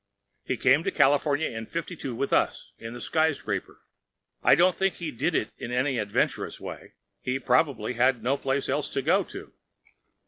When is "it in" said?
5.35-5.71